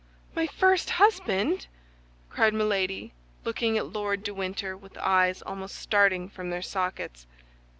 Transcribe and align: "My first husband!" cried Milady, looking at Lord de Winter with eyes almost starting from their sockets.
"My 0.35 0.47
first 0.47 0.89
husband!" 0.89 1.67
cried 2.31 2.55
Milady, 2.55 3.13
looking 3.43 3.77
at 3.77 3.93
Lord 3.93 4.23
de 4.23 4.33
Winter 4.33 4.75
with 4.75 4.97
eyes 4.97 5.43
almost 5.43 5.75
starting 5.75 6.27
from 6.27 6.49
their 6.49 6.63
sockets. 6.63 7.27